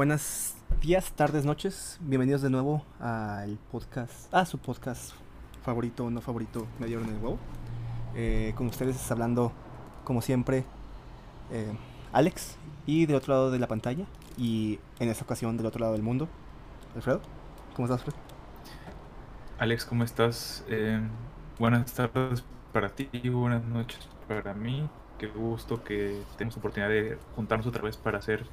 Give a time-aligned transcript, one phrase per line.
[0.00, 1.98] Buenas días, tardes, noches.
[2.00, 5.12] Bienvenidos de nuevo al podcast, a su podcast
[5.62, 7.38] favorito o no favorito, me dieron el huevo.
[8.14, 9.52] Eh, con ustedes hablando,
[10.04, 10.64] como siempre,
[11.50, 11.70] eh,
[12.14, 12.56] Alex.
[12.86, 14.06] Y del otro lado de la pantalla,
[14.38, 16.30] y en esta ocasión del otro lado del mundo,
[16.96, 17.20] Alfredo.
[17.76, 18.16] ¿Cómo estás, Alfredo?
[19.58, 20.64] Alex, ¿cómo estás?
[20.68, 20.98] Eh,
[21.58, 24.88] buenas tardes para ti, buenas noches para mí.
[25.18, 28.46] Qué gusto que tenemos oportunidad de juntarnos otra vez para hacer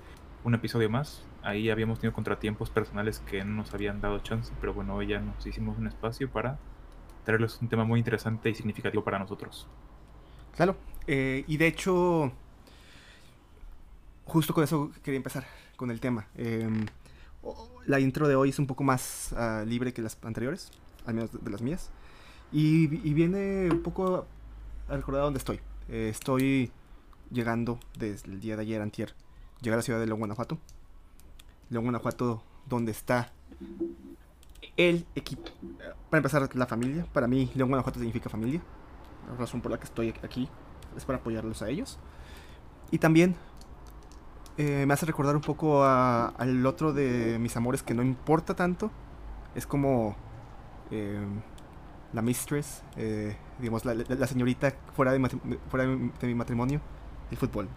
[0.43, 1.23] un episodio más.
[1.43, 5.19] Ahí habíamos tenido contratiempos personales que no nos habían dado chance, pero bueno, hoy ya
[5.19, 6.59] nos hicimos un espacio para
[7.23, 9.67] traerles un tema muy interesante y significativo para nosotros.
[10.55, 12.31] Claro, eh, y de hecho,
[14.25, 16.27] justo con eso quería empezar, con el tema.
[16.35, 16.85] Em,
[17.85, 20.71] la intro de hoy es un poco más uh, libre que las anteriores,
[21.05, 21.91] al menos de, de las mías,
[22.51, 24.25] y, y, viene un poco
[24.87, 25.59] a recordar dónde estoy.
[25.89, 26.71] Eh, estoy
[27.31, 29.13] llegando desde el día de ayer, antier,
[29.61, 30.57] llegué a la ciudad de León, Guanajuato.
[31.69, 33.31] León, Guanajuato, donde está
[34.75, 35.49] el equipo.
[36.09, 37.05] Para empezar, la familia.
[37.13, 38.61] Para mí, León, Guanajuato significa familia.
[39.29, 40.47] La razón por la que estoy aquí
[40.95, 41.99] es para apoyarlos a ellos.
[42.91, 43.35] Y también
[44.57, 48.55] eh, me hace recordar un poco a, al otro de mis amores que no importa
[48.55, 48.91] tanto.
[49.55, 50.15] Es como
[50.91, 51.19] eh,
[52.13, 55.19] la mistress, eh, digamos, la, la, la, señorita fuera, de,
[55.69, 56.81] fuera de mi matrimonio,
[57.31, 57.67] el fútbol.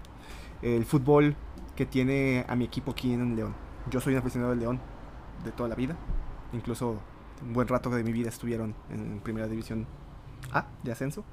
[0.62, 1.36] El fútbol
[1.80, 3.54] que tiene a mi equipo aquí en León.
[3.88, 4.80] Yo soy un aficionado del León
[5.44, 5.96] de toda la vida.
[6.52, 7.00] Incluso
[7.42, 9.86] un buen rato de mi vida estuvieron en primera división
[10.52, 11.24] A de ascenso.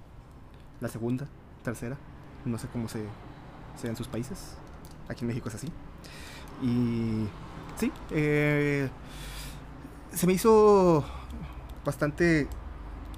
[0.80, 1.28] La segunda,
[1.66, 1.98] tercera.
[2.46, 3.04] No sé cómo se
[3.84, 4.58] en sus países.
[5.10, 5.68] Aquí en México es así.
[6.62, 7.28] Y
[7.76, 8.88] sí, eh,
[10.14, 11.04] se me hizo
[11.84, 12.48] bastante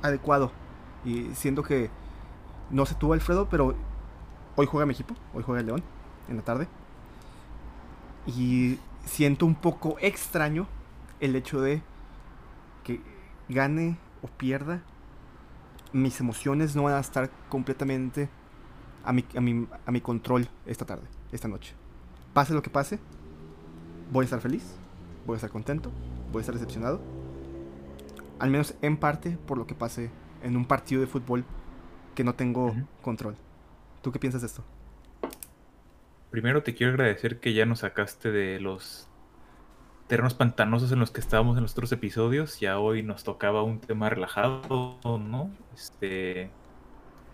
[0.01, 0.51] adecuado.
[1.05, 1.91] Y siendo que
[2.71, 3.75] no se tuvo Alfredo, pero
[4.55, 5.83] hoy juega mi equipo, hoy juega el León
[6.27, 6.67] en la tarde.
[8.37, 10.67] Y siento un poco extraño
[11.19, 11.81] el hecho de
[12.83, 13.01] que
[13.47, 14.83] gane o pierda,
[15.93, 18.29] mis emociones no van a estar completamente
[19.03, 21.73] a mi, a mi, a mi control esta tarde, esta noche.
[22.33, 22.99] Pase lo que pase,
[24.11, 24.75] voy a estar feliz,
[25.25, 25.91] voy a estar contento,
[26.31, 27.01] voy a estar decepcionado.
[28.37, 30.11] Al menos en parte por lo que pase
[30.43, 31.43] en un partido de fútbol
[32.13, 32.85] que no tengo uh -huh.
[33.01, 33.35] control.
[34.01, 34.63] ¿Tú qué piensas de esto?
[36.31, 39.07] Primero te quiero agradecer que ya nos sacaste de los
[40.07, 42.59] terrenos pantanosos en los que estábamos en los otros episodios.
[42.59, 45.51] Ya hoy nos tocaba un tema relajado, ¿no?
[45.73, 46.51] Este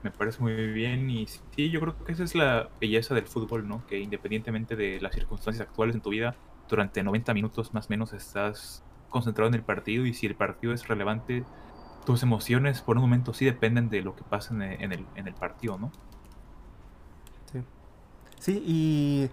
[0.04, 3.68] me parece muy bien y sí, yo creo que esa es la belleza del fútbol,
[3.68, 3.86] ¿no?
[3.88, 6.36] Que independientemente de las circunstancias actuales en tu vida,
[6.70, 10.74] durante 90 minutos más o menos estás concentrado en el partido y si el partido
[10.74, 11.44] es relevante,
[12.06, 15.34] tus emociones por un momento sí dependen de lo que pasa en el, en el,
[15.34, 15.92] partido, ¿no?
[18.46, 18.64] Sí.
[18.64, 19.30] Y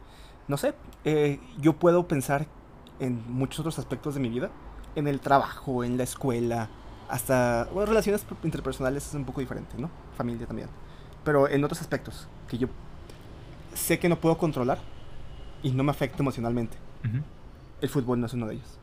[0.49, 0.73] no sé,
[1.05, 2.47] eh, yo puedo pensar
[2.99, 4.51] en muchos otros aspectos de mi vida,
[4.97, 6.71] en el trabajo, en la escuela,
[7.11, 9.91] hasta, bueno, relaciones interpersonales es un poco diferente, ¿no?
[10.17, 10.71] Familia también.
[11.25, 12.69] Pero en otros aspectos que yo
[13.75, 14.79] sé que no puedo controlar
[15.63, 16.79] y no me afecta emocionalmente.
[17.05, 17.23] Uh -huh.
[17.83, 18.79] El fútbol no es uno de ellos.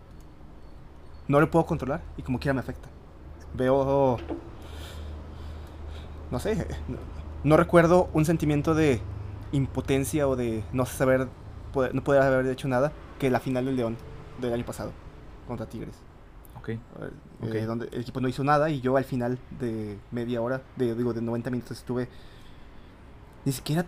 [1.28, 2.88] No lo puedo controlar y como quiera me afecta.
[3.56, 4.18] Veo...
[6.30, 6.98] No sé, no,
[7.44, 9.02] no recuerdo un sentimiento de
[9.52, 11.28] impotencia o de no saber,
[11.74, 13.98] poder, no poder haber hecho nada que la final del León
[14.40, 14.92] del año pasado
[15.48, 15.96] contra Tigres.
[16.60, 16.76] Okay.
[16.76, 17.62] Eh, okay.
[17.66, 21.14] donde el equipo no hizo nada y yo al final de media hora, de, digo,
[21.14, 22.10] de 90 minutos estuve
[23.46, 23.86] ni siquiera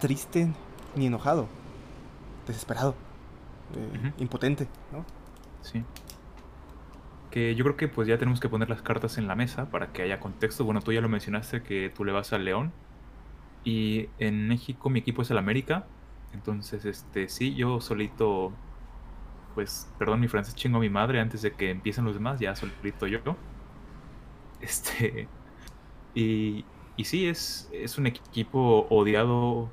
[0.00, 0.52] triste
[0.94, 1.46] ni enojado,
[2.46, 2.94] desesperado,
[3.74, 4.12] eh, uh -huh.
[4.18, 5.04] impotente, ¿no?
[5.62, 5.84] Sí.
[7.30, 9.92] Que yo creo que pues ya tenemos que poner las cartas en la mesa para
[9.92, 10.64] que haya contexto.
[10.64, 12.72] Bueno, tú ya lo mencionaste que tú le vas al León
[13.66, 15.86] y en México mi equipo es el América.
[16.32, 18.54] Entonces, este, sí, yo solito
[19.56, 22.54] pues, perdón, mi francés chingo a mi madre antes de que empiecen los demás, ya
[22.54, 23.20] solito yo.
[24.60, 25.28] Este.
[26.14, 26.66] Y,
[26.96, 29.70] y sí, es, es un equipo odiado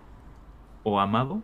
[0.84, 1.42] o amado.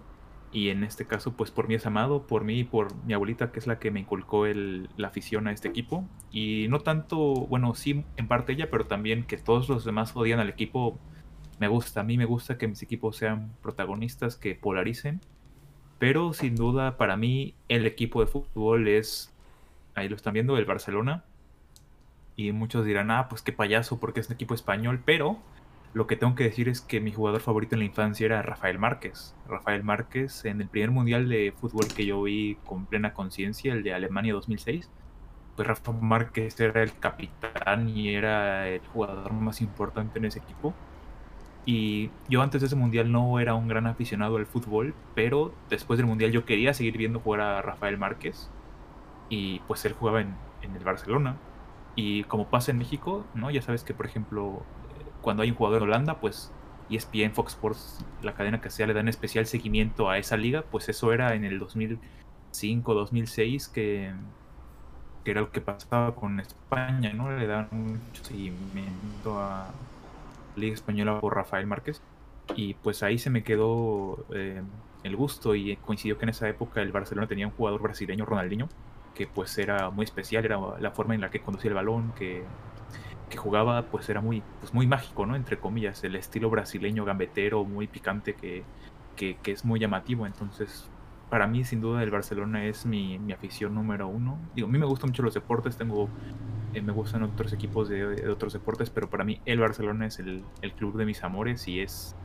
[0.54, 3.52] Y en este caso, pues por mí es amado, por mí y por mi abuelita,
[3.52, 6.08] que es la que me inculcó el, la afición a este equipo.
[6.32, 10.40] Y no tanto, bueno, sí, en parte ella, pero también que todos los demás odian
[10.40, 10.98] al equipo.
[11.60, 15.22] Me gusta, a mí me gusta que mis equipos sean protagonistas, que polaricen
[16.00, 19.34] pero sin duda, para mí, el equipo de fútbol es,
[19.96, 21.26] ahí lo están viendo, el Barcelona.
[22.38, 25.02] Y muchos dirán, ah, pues qué payaso, porque es un equipo español.
[25.06, 25.40] Pero
[25.94, 28.80] lo que tengo que decir es que mi jugador favorito en la infancia era Rafael
[28.80, 29.36] Márquez.
[29.48, 33.84] Rafael Márquez, en el primer mundial de fútbol que yo vi con plena conciencia, el
[33.84, 34.90] de Alemania 2006,
[35.58, 40.74] pues Rafa Márquez era el capitán y era el jugador más importante en ese equipo.
[41.66, 45.98] Y yo antes de ese mundial no era un gran aficionado al fútbol, pero después
[45.98, 48.50] del mundial yo quería seguir viendo jugar a Rafael Márquez.
[49.30, 51.38] Y pues él jugaba en, en el Barcelona.
[51.96, 53.52] Y como pasa en México, ¿no?
[53.52, 54.64] Ya sabes que, por ejemplo,
[55.22, 56.52] cuando hay un jugador en Holanda, pues
[56.90, 60.90] ESPN, Fox Sports, la cadena que sea, le dan especial seguimiento a esa liga, pues
[60.90, 64.14] eso era en el 2005, 2006, que,
[65.24, 67.32] que era lo que pasaba con España, ¿no?
[67.32, 69.68] Le dan mucho seguimiento a
[70.60, 72.02] Liga Española por Rafael Márquez.
[72.56, 74.62] Y pues ahí se me quedó eh,
[75.04, 78.70] el gusto y coincidió que en esa época el Barcelona tenía un jugador brasileño, Ronaldinho,
[79.14, 82.44] que pues era muy especial, era la forma en la que conducía el balón, que
[83.30, 85.36] que jugaba pues era muy, pues, muy mágico, ¿no?
[85.36, 88.64] Entre comillas, el estilo brasileño gambetero, muy picante que,
[89.16, 90.26] que, es muy llamativo.
[90.26, 90.90] Entonces,
[91.30, 94.40] para mí sin duda el Barcelona es mi, mi, afición número uno.
[94.56, 96.10] Digo, a mí me gustan mucho los deportes, tengo,
[96.74, 100.44] eh, me gustan otros equipos de, otros deportes, pero para mí el Barcelona es el,
[100.62, 102.16] el, club de mis amores y es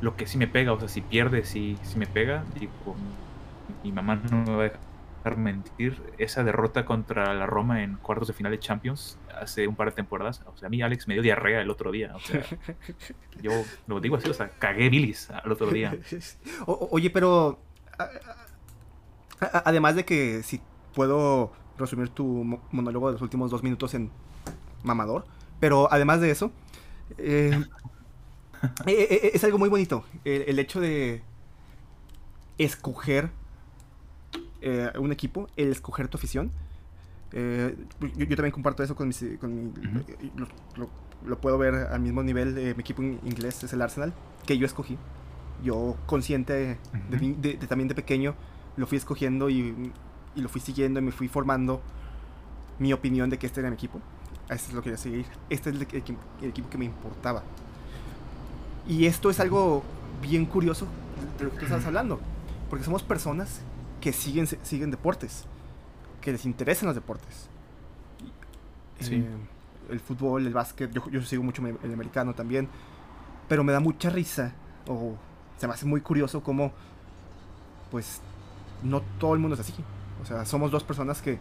[0.00, 2.44] lo que sí me pega, o sea, si pierde, sí, sí me pega.
[2.58, 2.72] Digo,
[3.82, 4.70] mi mamá no me va a
[5.24, 9.76] dejar mentir, esa derrota contra la Roma en cuartos de final de Champions hace un
[9.76, 12.20] par de temporadas, o sea, a mí Alex me dio diarrea el otro día, o
[12.20, 12.42] sea,
[13.42, 13.52] yo
[13.86, 15.94] lo digo así, o sea, cagué bilis al otro día.
[16.66, 17.58] oye, pero
[19.64, 20.60] además de que si
[20.94, 24.10] puedo resumir tu monólogo de los últimos dos minutos en
[24.82, 25.24] mamador,
[25.60, 26.52] pero además de eso,
[27.18, 27.58] eh,
[28.86, 31.22] eh, eh, es algo muy bonito, el hecho de
[32.58, 33.30] escoger
[34.62, 36.50] eh, un equipo, el escoger tu afición.
[37.32, 37.76] Eh,
[38.16, 39.14] yo, también comparto eso con, mi...
[39.14, 40.30] Eh,
[41.24, 42.54] lo, puedo ver al mismo nivel.
[42.54, 44.12] mi equipo inglés es el Arsenal,
[44.46, 44.98] que yo escogí.
[45.62, 46.78] Yo, consciente
[47.10, 48.34] de, también de pequeño,
[48.76, 49.92] lo fui escogiendo y,
[50.36, 51.82] lo fui siguiendo y me fui formando
[52.78, 54.00] mi opinión de que este era mi equipo.
[54.48, 55.26] Este es lo que quería seguir.
[55.48, 57.42] Este es el, equipo que me importaba.
[58.88, 59.82] Y esto es algo
[60.22, 60.86] bien curioso
[61.38, 62.20] de lo que tú estás hablando.
[62.68, 63.60] Porque somos personas
[64.00, 65.44] que siguen, siguen deportes,
[66.20, 67.48] que les interesan los deportes.
[69.00, 69.24] Eh,
[69.90, 72.68] el fútbol, el básquet, yo, yo, sigo mucho el americano también,
[73.48, 74.52] pero me da mucha risa,
[74.86, 75.16] o
[75.60, 76.72] se me hace muy curioso cómo,
[77.90, 78.22] pues,
[78.82, 79.74] no todo el mundo es así.
[80.22, 81.38] O sea, somos dos personas que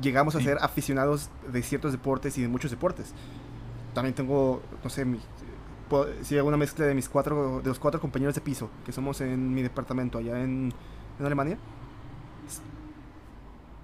[0.00, 3.14] llegamos a ser aficionados de ciertos deportes y de muchos deportes.
[3.94, 5.20] También tengo, no sé, mi,
[6.22, 9.20] si hago una mezcla de mis cuatro, de los cuatro compañeros de piso que somos
[9.20, 10.74] en mi departamento allá en,
[11.20, 11.56] Alemania.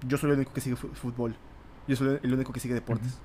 [0.05, 1.33] Yo soy el único que sigue fútbol.
[1.87, 3.17] Yo soy el único que sigue deportes.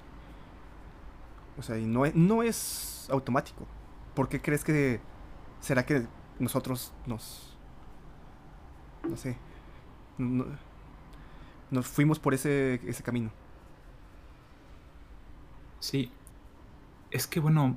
[1.59, 3.67] O sea, y no es, no es automático.
[4.15, 5.01] ¿Por qué crees que
[5.65, 6.07] será que
[6.39, 7.57] nosotros nos
[9.09, 9.37] no sé
[11.71, 13.31] nos fuimos por ese, ese camino?
[15.81, 16.11] Sí.
[17.11, 17.77] Es que bueno,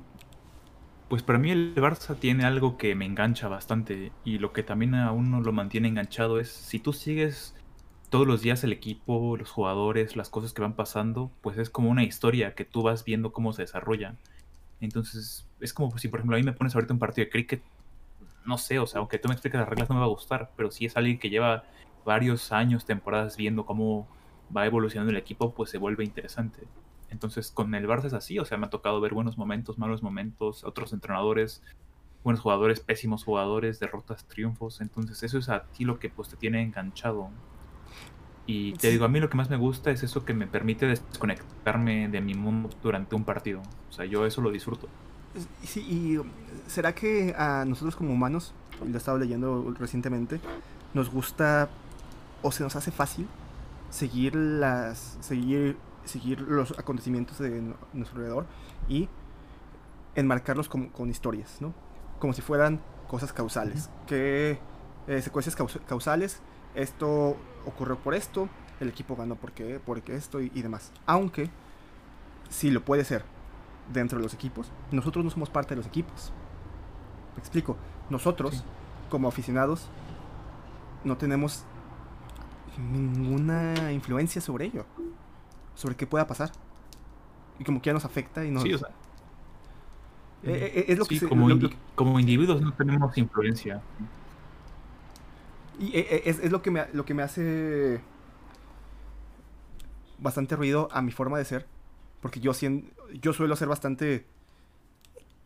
[1.08, 4.94] pues para mí el Barça tiene algo que me engancha bastante y lo que también
[4.94, 7.54] a uno lo mantiene enganchado es si tú sigues
[8.10, 11.90] todos los días el equipo, los jugadores, las cosas que van pasando, pues es como
[11.90, 14.16] una historia que tú vas viendo cómo se desarrolla.
[14.80, 17.62] Entonces es como si por ejemplo a mí me pones ahorita un partido de cricket,
[18.48, 20.52] no sé, o sea, aunque tú me expliques las reglas no me va a gustar,
[20.56, 21.64] pero si es alguien que lleva
[22.04, 24.08] varios años, temporadas viendo cómo
[24.56, 26.66] va evolucionando el equipo, pues se vuelve interesante.
[27.10, 30.02] Entonces con el Barça es así, o sea, me ha tocado ver buenos momentos, malos
[30.02, 31.62] momentos, otros entrenadores,
[32.24, 34.80] buenos jugadores, pésimos jugadores, derrotas, triunfos.
[34.80, 37.30] Entonces eso es a ti lo que pues te tiene enganchado.
[38.46, 40.86] Y te digo, a mí lo que más me gusta es eso que me permite
[40.86, 43.60] desconectarme de mi mundo durante un partido.
[43.90, 44.88] O sea, yo eso lo disfruto.
[45.62, 46.20] Sí, y
[46.68, 48.54] ¿será que a nosotros como humanos,
[48.84, 50.40] lo he estado leyendo recientemente,
[50.94, 51.68] nos gusta
[52.42, 53.26] o se nos hace fácil
[53.90, 58.46] seguir las seguir seguir los acontecimientos de nuestro alrededor
[58.88, 59.08] y
[60.14, 61.74] enmarcarlos con, con historias, ¿no?
[62.18, 63.90] Como si fueran cosas causales.
[64.06, 64.58] Que
[65.06, 65.56] eh, secuencias
[65.86, 66.40] causales,
[66.74, 68.48] esto ocurrió por esto,
[68.80, 70.92] el equipo ganó porque, porque esto y, demás.
[71.06, 71.50] Aunque,
[72.50, 73.24] si lo puede ser
[73.92, 76.32] dentro de los equipos, nosotros no somos parte de los equipos.
[77.34, 77.76] Me explico.
[78.10, 78.64] Nosotros,
[79.10, 79.88] como aficionados,
[81.04, 81.64] no tenemos
[82.78, 84.84] ninguna influencia sobre ello
[85.78, 86.50] sobre qué pueda pasar.
[87.58, 88.64] Y como que ya nos afecta y nos...
[88.64, 88.88] Sí, o sea,
[90.42, 91.48] eh, eh, eh, es lo que como,
[91.94, 93.80] como individuos no tenemos influencia.
[95.78, 98.00] Y es, es, lo, que me, lo que me hace
[100.18, 101.66] bastante ruido a mi forma de ser.
[102.20, 102.52] Porque yo,
[103.20, 104.26] yo suelo ser bastante...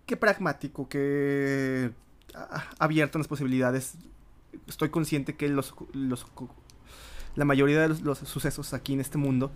[0.06, 1.92] Que pragmático, que
[2.78, 3.94] abierto a las posibilidades.
[4.66, 6.26] Estoy consciente que los, los
[7.34, 9.50] la mayoría de los, sucesos aquí en este mundo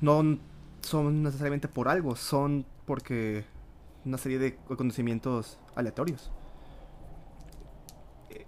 [0.00, 0.38] no
[0.82, 3.44] son necesariamente por algo, son porque
[4.04, 6.30] una serie de conocimientos aleatorios.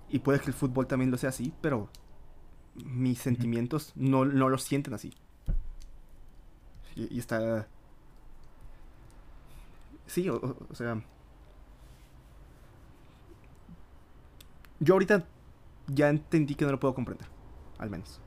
[0.08, 1.88] Y puede que el fútbol también lo sea así, pero
[2.74, 5.12] mis sentimientos no, no lo sienten así.
[6.96, 7.66] Y, está...
[10.06, 11.00] Sí, o, sea...
[14.80, 15.24] Yo ahorita
[15.88, 17.26] ya entendí que no lo puedo comprender,
[17.78, 18.20] al menos.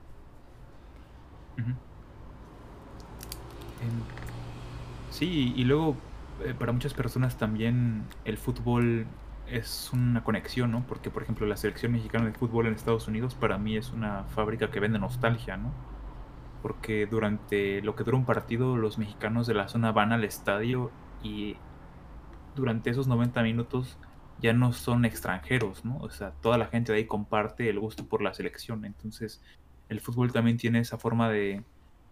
[5.09, 5.95] Sí, y luego
[6.43, 9.05] eh, para muchas personas también el fútbol
[9.47, 10.83] es una conexión, ¿no?
[10.87, 14.23] Porque, por ejemplo, la selección mexicana de fútbol en Estados Unidos para mí es una
[14.35, 15.71] fábrica que vende nostalgia, ¿no?
[16.63, 20.89] Porque durante lo que dura un partido, los mexicanos de la zona van al estadio
[21.21, 21.57] y
[22.55, 23.99] durante esos 90 minutos
[24.41, 25.97] ya no son extranjeros, ¿no?
[25.97, 28.85] O sea, toda la gente de ahí comparte el gusto por la selección.
[28.85, 29.43] Entonces,
[29.89, 31.63] el fútbol también tiene esa forma de,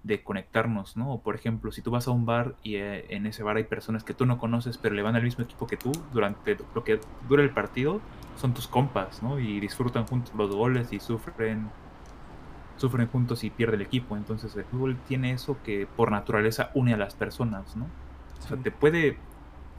[0.03, 1.19] de conectarnos, ¿no?
[1.19, 4.03] Por ejemplo, si tú vas a un bar y eh, en ese bar hay personas
[4.03, 6.99] que tú no conoces, pero le van al mismo equipo que tú, durante lo que
[7.27, 8.01] dura el partido,
[8.35, 9.39] son tus compas, ¿no?
[9.39, 11.69] Y disfrutan juntos los goles y sufren
[12.81, 14.17] sufren juntos y pierde el equipo.
[14.17, 17.85] Entonces el fútbol tiene eso que por naturaleza une a las personas, ¿no?
[18.43, 19.17] O sea, te puede,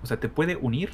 [0.02, 0.90] o sea, te puede unir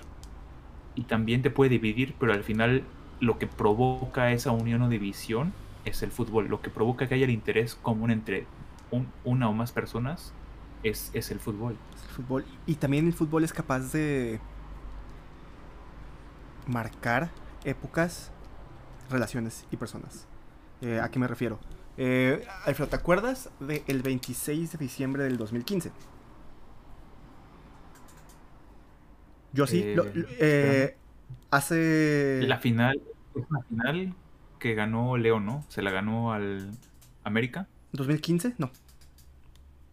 [0.95, 2.83] y también te puede dividir, pero al final
[3.21, 5.53] lo que provoca esa unión o división
[5.85, 6.49] es el fútbol.
[6.49, 8.47] Lo que provoca que haya el interés común entre
[9.25, 10.33] una o más personas
[10.83, 11.77] es, el fútbol.
[11.93, 12.45] el fútbol.
[12.67, 14.41] Y también el fútbol es capaz de
[16.67, 17.31] marcar
[17.65, 18.33] épocas,
[19.11, 20.27] relaciones y personas.
[20.81, 21.59] Eh, ¿A qué me refiero?
[22.01, 25.91] Eh, Alfredo, ¿te acuerdas del 26 de diciembre del 2015?
[29.53, 29.83] Yo sí.
[29.85, 30.97] Eh,
[31.51, 32.41] hace.
[32.47, 33.03] La final.
[33.35, 34.15] Es una final
[34.61, 35.65] que ganó Leo, ¿no?
[35.69, 36.71] Se la ganó al
[37.25, 37.67] América.
[37.95, 38.55] ¿2015?
[38.59, 38.71] No.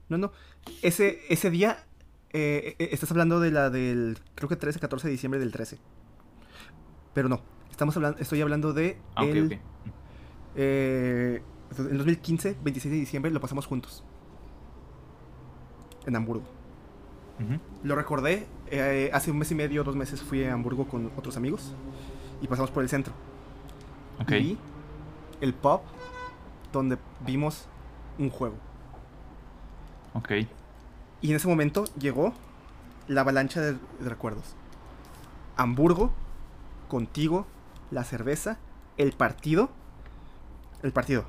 [0.09, 0.31] No, no.
[0.83, 1.85] Ese, ese día,
[2.33, 5.79] eh, eh, estás hablando de la del, creo que 13, 14 de diciembre del 13.
[7.15, 8.99] Pero no, estamos hablando, estoy hablando de...
[9.15, 9.59] Ah, el,
[10.55, 11.41] eh,
[11.77, 14.03] en 2015, 26 de diciembre, lo pasamos juntos.
[16.05, 16.43] En Hamburgo.
[17.83, 18.47] Lo recordé,
[19.11, 21.73] hace un mes y medio, dos meses fui a Hamburgo con otros amigos
[22.41, 23.13] y pasamos por el centro.
[24.29, 24.57] Y
[25.41, 25.81] el pub
[26.71, 27.67] donde vimos
[28.17, 28.55] un juego.
[30.13, 30.31] Ok.
[31.21, 32.33] Y en ese momento llegó
[33.07, 34.55] la avalancha de, recuerdos.
[35.57, 36.11] Hamburgo,
[36.87, 37.45] contigo,
[37.91, 38.57] la cerveza,
[38.97, 39.69] el partido.
[40.83, 41.25] El partido.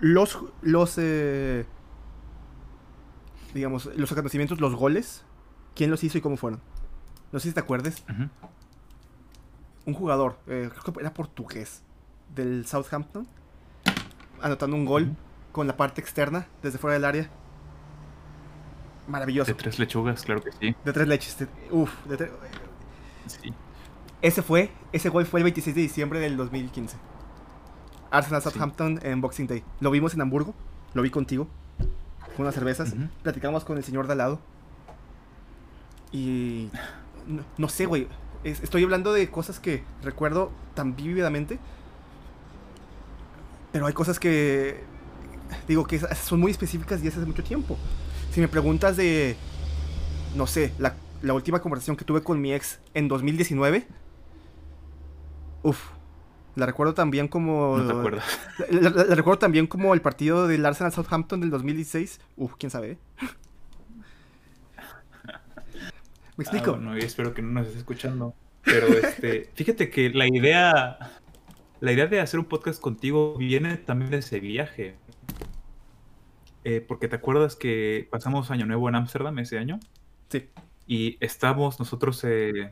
[0.00, 1.66] Los, los, eh,
[3.54, 5.24] digamos, los acontecimientos, los goles.
[5.74, 6.60] ¿Quién los hizo y cómo fueron?
[7.32, 8.04] No sé si te acuerdes.
[9.84, 11.82] Un jugador, eh, creo que era portugués,
[12.34, 13.26] del Southampton,
[14.40, 15.16] anotando un gol
[15.50, 17.30] con la parte externa, desde fuera del área.
[19.08, 19.50] Maravilloso.
[19.50, 20.76] De tres lechugas, claro que sí.
[20.84, 21.36] De tres leches.
[21.70, 22.30] uf, de
[23.26, 23.52] Sí.
[24.20, 26.96] Ese fue, ese gol fue el 26 de diciembre del 2015.
[28.12, 29.64] Arsenal Southampton en Boxing Day.
[29.80, 30.54] Lo vimos en Hamburgo,
[30.94, 31.48] lo vi contigo,
[32.36, 32.94] con unas cervezas.
[33.22, 34.40] Platicamos con el señor de al lado.
[36.12, 36.68] Y.
[37.56, 38.06] No, sé, güey.
[38.44, 41.58] estoy hablando de cosas que recuerdo tan vívidamente.
[43.72, 44.84] Pero hay cosas que
[45.66, 47.78] digo que son muy específicas y hace mucho tiempo.
[48.32, 49.36] Si me preguntas de,
[50.36, 50.94] no sé, la,
[51.32, 53.86] última conversación que tuve con mi ex en 2019,
[55.62, 55.78] uff,
[56.54, 57.78] la recuerdo también como...
[57.78, 58.24] No te acuerdas.
[58.70, 62.20] La, recuerdo también como el partido del Arsenal Southampton del 2016.
[62.36, 62.98] Uf, quién sabe.
[66.36, 66.74] ¿Me explico?
[66.74, 68.34] Ah, no, espero que no nos estés escuchando.
[68.62, 70.98] Pero este, fíjate que la idea,
[71.80, 74.96] la idea de hacer un podcast contigo viene también de ese viaje.
[76.64, 79.80] Eh, porque te acuerdas que pasamos Año Nuevo en Ámsterdam ese año.
[80.28, 80.48] Sí.
[80.86, 82.70] Y estábamos nosotros eh,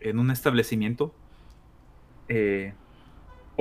[0.00, 1.14] en un establecimiento,
[2.28, 2.74] eh,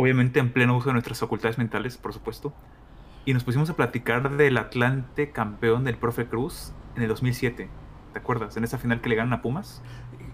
[0.01, 2.53] obviamente en pleno uso de nuestras facultades mentales, por supuesto.
[3.25, 7.69] Y nos pusimos a platicar del Atlante campeón del Profe Cruz en el 2007.
[8.13, 8.57] ¿Te acuerdas?
[8.57, 9.81] En esa final que le ganan a Pumas.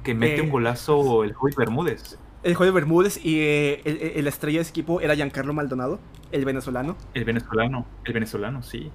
[0.03, 2.17] Que mete un golazo el Joy Bermúdez.
[2.43, 3.41] El Joy Bermúdez y
[3.83, 5.99] el, la estrella de ese equipo era Giancarlo Maldonado.
[6.31, 6.95] El venezolano.
[7.13, 8.91] El venezolano, el venezolano, sí.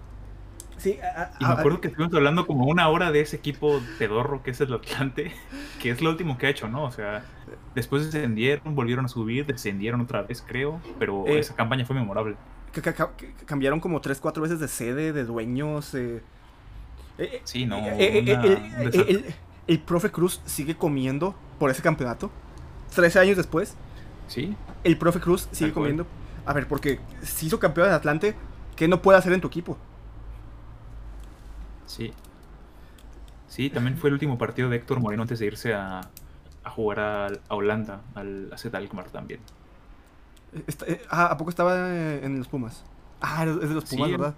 [0.79, 0.99] Sí,
[1.39, 4.61] y me acuerdo que estuvimos hablando como una hora de ese equipo pedorro que es
[4.61, 5.33] el Atlante,
[5.81, 6.85] que es lo último que ha hecho, ¿no?
[6.85, 7.25] O sea,
[7.75, 12.37] después descendieron, volvieron a subir, descendieron otra vez, creo, pero eh, esa campaña fue memorable.
[13.47, 15.95] cambiaron como tres, cuatro veces de sede, de dueños.
[15.95, 16.23] Eh,
[17.19, 17.79] eh, sí, no.
[17.79, 22.31] el, profe Cruz sigue comiendo por ese campeonato.
[22.95, 23.77] Trece años después.
[24.27, 24.57] Sí.
[24.85, 26.07] El profe Cruz sigue comiendo
[26.45, 28.35] a ver, porque si hizo campeón de Atlante,
[28.77, 29.77] ¿qué no puede hacer en tu equipo?
[31.97, 32.13] Sí.
[33.49, 36.01] Sí, también fue el último partido de Héctor Moreno antes de irse a,
[36.65, 39.41] a jugar a, a Holanda, al AZ Alkmaar también.
[40.67, 42.85] Está- eh, ah, ¿a poco estaba en los Pumas?
[43.21, 44.35] Ah, es de los Pumas, Sí, ¿verdad?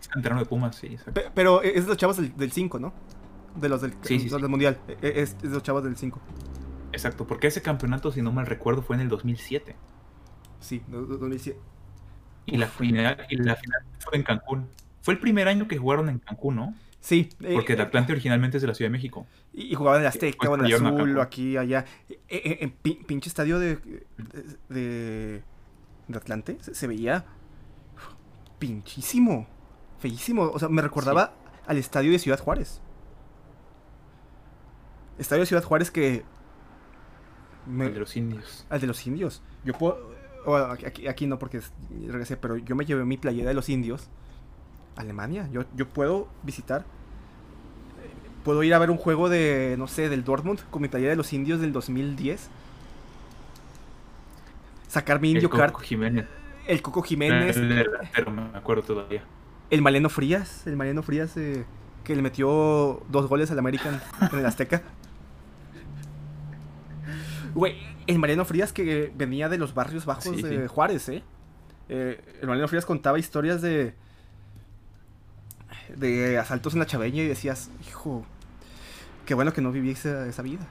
[0.00, 0.96] es canterano de Pumas, sí.
[1.12, 2.92] Pe- pero es de los chavos del 5, ¿no?
[3.56, 4.78] De los del, Sí, sí, los del Mundial.
[4.88, 6.20] Eh, Es, es de los chavos del 5.
[6.92, 9.74] Exacto, porque ese campeonato, si no mal recuerdo, fue en el 2007.
[10.60, 11.58] Sí, do- do- 2007.
[12.46, 14.68] Y la final, y la final fue en Cancún.
[15.04, 16.74] Fue el primer año que jugaron en Cancún, ¿no?
[17.00, 17.28] Sí.
[17.42, 19.26] eh, Porque el eh, Atlante originalmente es de la Ciudad de México.
[19.52, 21.84] Y, y jugaban en el Azteca, o en el Azul, o aquí, allá.
[22.08, 23.76] Eh, en pi- pinche estadio de,
[24.70, 25.42] de,
[26.08, 27.26] de Atlante se, se veía
[28.58, 29.46] pinchísimo.
[29.98, 30.44] Feísimo.
[30.44, 31.34] O sea, me recordaba
[31.66, 32.80] al estadio de Ciudad Juárez.
[35.18, 36.24] Estadio de Ciudad Juárez que...
[37.66, 38.66] me- El de los indios.
[38.70, 39.42] al de los indios.
[39.64, 40.14] Yo puedo...
[40.46, 41.72] bueno, aquí, aquí- no porque es-
[42.08, 44.08] regresé, pero yo me llevé mi playera de los indios
[44.96, 45.48] Alemania.
[45.52, 46.84] Yo, yo puedo visitar...
[48.44, 51.16] Puedo ir a ver un juego de, no sé, del Dortmund con mi playera de
[51.16, 52.50] los indios del 2010.
[54.86, 55.74] Sacar mi El indio Coco card.
[55.78, 56.26] Jiménez.
[56.66, 57.56] El Coco Jiménez.
[57.56, 59.22] El delantero, me acuerdo todavía.
[59.70, 60.66] El Mariano Frías.
[60.66, 61.64] El Mariano Frías eh,
[62.04, 63.98] que le metió dos goles al American
[64.30, 64.82] en el Azteca.
[67.54, 70.66] Güey, el Mariano Frías que venía de los barrios bajos Sí, de sí.
[70.68, 71.22] Juárez, ¿eh?
[71.88, 73.94] Eh, El Mariano Frías contaba historias de.
[75.96, 78.24] De asaltos en la chaveña y decías, hijo,
[79.26, 80.66] qué bueno que no viví esa, esa vida.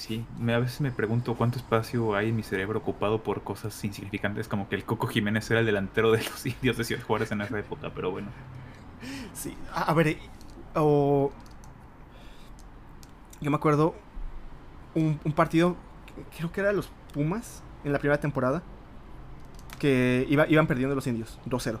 [0.00, 3.84] Sí, me, a veces me pregunto cuánto espacio hay en mi cerebro ocupado por cosas
[3.84, 7.30] insignificantes como que el Coco Jiménez era el delantero de los indios de Ciudad Juárez
[7.32, 8.28] en esa época, pero bueno.
[9.34, 10.16] Sí, a, ver,
[10.74, 11.30] o.
[13.42, 13.94] Yo me acuerdo
[14.94, 15.76] un, un partido,
[16.34, 18.62] creo que era los Pumas en la primera temporada,
[19.78, 21.78] que iba, iban perdiendo los indios, 2-0.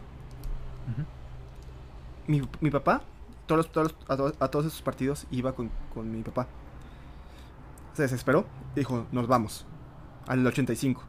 [2.26, 3.02] Mi, mi papá,
[3.46, 6.46] todos, todos, a, to- a todos esos partidos iba con, con mi papá.
[7.94, 9.66] Se desesperó y dijo, nos vamos,
[10.28, 11.02] al 85.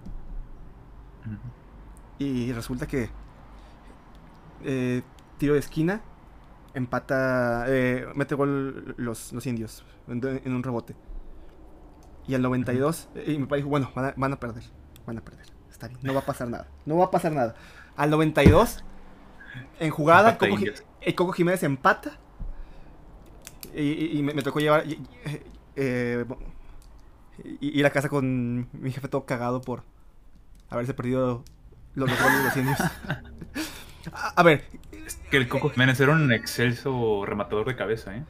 [1.26, 1.38] Ujú.
[2.20, 3.10] Y resulta que
[4.64, 5.02] eh,
[5.38, 6.02] tiro de esquina,
[6.74, 10.96] empata, eh, mete gol los, los indios en, en un rebote.
[12.28, 14.64] Y al 92, eh, y mi papá dijo, bueno, van a, van a perder,
[15.06, 15.46] van a perder.
[15.70, 17.56] Está bien, no va a pasar nada, no va a pasar nada.
[17.96, 18.84] Al 92,
[19.80, 20.58] en jugada, Coco
[21.02, 22.18] el Coco Jiménez empata.
[23.76, 25.00] Y, y- me, me tocó llevar, y-
[25.76, 26.26] eh,
[27.62, 29.84] y- ir a casa con mi jefe todo cagado por
[30.70, 31.44] haberse perdido
[31.96, 32.80] los dos goles de los indios.
[34.14, 34.66] a, a ver,
[35.06, 38.24] Es que el Coco Jiménez era un excelso rematador de cabeza, ¿eh?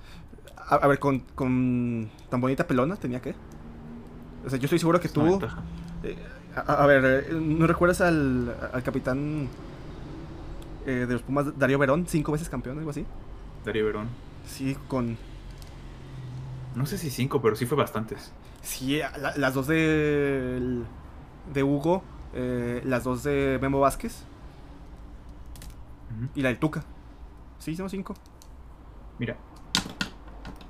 [0.58, 3.34] a, a ver, con, con tan bonita pelona tenía que.
[4.46, 5.62] O sea, yo estoy seguro que Es ventaja.
[6.04, 6.18] eh,
[6.56, 9.48] a, a ver, eh, ¿no recuerdas al, al capitán
[10.86, 13.06] eh, de los Pumas, Darío Verón, cinco veces campeón, algo así?
[13.66, 14.08] Darío Verón.
[14.46, 15.18] Sí, con.
[16.76, 18.32] No sé si cinco, pero sí fue bastantes.
[18.62, 20.82] Sí, la- las dos de.
[21.54, 24.24] de Hugo, eh, las dos de Memo Vázquez
[26.36, 26.84] y la del Tuca.
[27.60, 28.14] Sí, son cinco.
[29.20, 29.38] Mira.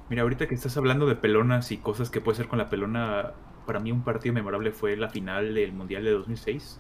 [0.09, 3.31] Mira, ahorita que estás hablando de pelonas y cosas que puede ser con la pelona,
[3.65, 6.79] para mí un partido memorable fue la final del Mundial de 2006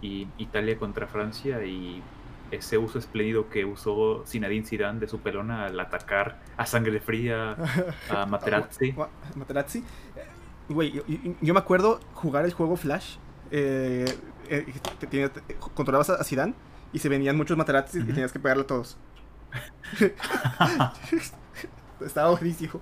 [0.00, 2.02] y Italia contra Francia y
[2.50, 7.56] ese uso espléndido que usó Zinedine Zidane de su pelona al atacar a sangre fría
[8.10, 8.92] a Materazzi.
[8.92, 9.78] Ma- Materazzi.
[10.16, 10.24] Eh,
[10.68, 11.00] Güey,
[11.42, 13.16] yo, me acuerdo jugar el juego Flash.
[13.52, 14.04] eh,
[14.48, 14.66] eh,
[14.98, 16.54] te- te- te- controlabas a Zidane
[16.92, 18.96] y se venían muchos Materazzi y tenías que pegarle a todos.
[22.00, 22.80] Estaba buenísimo.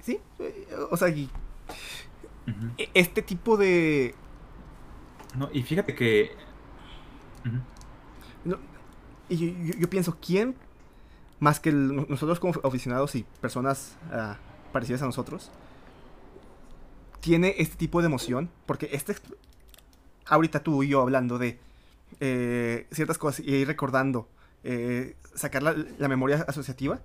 [0.00, 0.20] Sí,
[0.90, 1.28] o sea, y
[2.78, 4.14] e- este tipo de...
[5.36, 6.32] No, y fíjate que...
[8.44, 8.56] No,
[9.28, 10.54] y yo, yo- yo pienso, ¿quién
[11.40, 14.36] más que el- nosotros como aficionados y personas ah,
[14.72, 15.50] parecidas a nosotros
[17.20, 18.50] tiene este tipo de emoción?
[18.66, 19.14] Porque este
[20.26, 21.58] ahorita tú y yo hablando de
[22.20, 24.28] eh, ciertas cosas y ir recordando,
[24.64, 27.00] eh, sacar la, la memoria asociativa,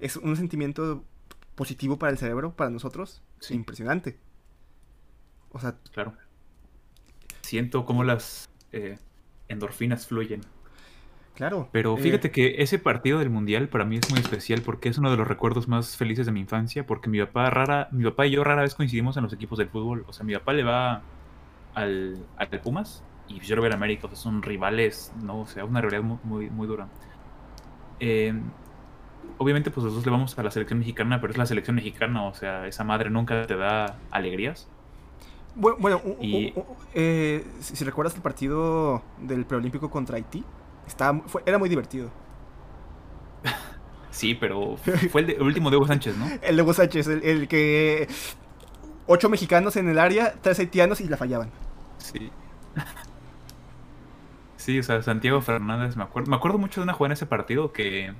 [0.00, 1.04] es un sentimiento
[1.54, 3.54] positivo para el cerebro, para nosotros, Sí.
[3.54, 4.18] impresionante.
[5.52, 6.14] O sea, Claro.
[7.42, 8.98] Siento cómo las eh,
[9.52, 10.40] endorfinas fluyen.
[11.34, 11.68] claro.
[11.72, 14.98] Pero eh, fíjate que ese partido del mundial para mí es muy especial porque es
[14.98, 16.86] uno de los recuerdos más felices de mi infancia.
[16.86, 19.68] Porque mi papá rara, mi papá y yo rara vez coincidimos en los equipos del
[19.68, 20.04] fútbol.
[20.08, 21.02] O sea, mi papá le va
[21.74, 24.06] al, al Pumas y yo lo veo al América.
[24.06, 26.88] O sea, son rivales, no, o sea, una realidad muy, muy, muy dura.
[28.00, 28.34] Eh,
[29.38, 32.24] obviamente, pues los dos le vamos a la selección mexicana, pero es la selección mexicana.
[32.26, 34.68] O sea, esa madre nunca te da alegrías.
[35.54, 36.00] Bueno,
[36.94, 40.44] eh, si, si recuerdas el partido del preolímpico contra Haití,
[40.86, 42.10] Estaba, fue, era muy divertido.
[44.10, 44.76] Sí, pero
[45.10, 46.26] fue el, de- el último de Hugo Sánchez, ¿no?
[46.42, 48.08] El de Hugo Sánchez, el, el que...
[49.06, 51.50] Ocho mexicanos en el área, tres haitianos y la fallaban.
[51.98, 52.30] Sí.
[54.56, 57.26] Sí, o sea, Santiago Fernández, me acuerdo, me acuerdo mucho de una jugada en ese
[57.26, 58.14] partido que,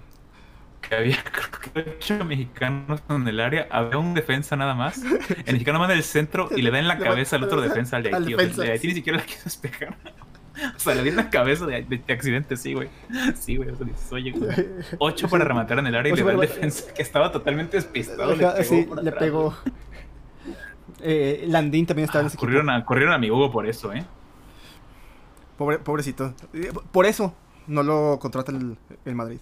[0.88, 1.16] que había
[1.72, 5.00] creo que ocho mexicanos en el área, había un defensa nada más.
[5.46, 8.02] El mexicano manda el centro y le da en la cabeza al otro defensa, al
[8.02, 8.34] de Haití.
[8.34, 9.96] o sea, el de Haití ni siquiera la quiso despejar.
[10.76, 12.90] O sea, le dio en la cabeza de, de- de accidente, sí, güey.
[13.34, 13.70] Sí, güey.
[13.70, 14.50] O sea, dices, oye, güey.
[14.98, 18.36] Ocho para rematar en el área y le da para- defensa que estaba totalmente despistado.
[18.36, 19.56] le pegó sí, le atrás, pegó.
[21.00, 22.40] Eh, Landín también estaba en Ah, ese equipo.
[22.46, 24.04] corrieron, a, corrieron a mi Hugo por eso, ¿eh?
[25.56, 26.34] Pobre, pobrecito.
[26.52, 27.34] Eh, Por eso
[27.66, 29.38] no lo contrata el, el Madrid.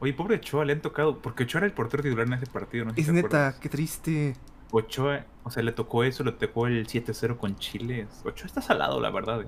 [0.00, 1.20] Oye, pobre Ochoa, le han tocado.
[1.22, 2.94] Porque Ochoa era el portero titular en ese partido, ¿no?
[2.94, 3.54] si Es neta, acuerdas.
[3.60, 4.36] qué triste.
[4.70, 8.08] Ochoa, o sea, le tocó eso, le tocó el 7-0 con Chile.
[8.24, 9.46] Ochoa está salado, la verdad, ¿eh?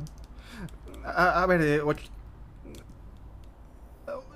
[1.04, 1.98] A, a ver, eh, och-